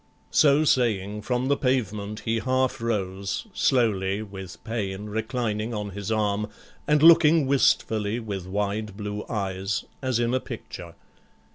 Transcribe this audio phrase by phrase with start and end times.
[0.31, 6.47] So saying, from the pavement he half rose, Slowly, with pain, reclining on his arm,
[6.87, 10.95] And looking wistfully with wide blue eyes As in a picture.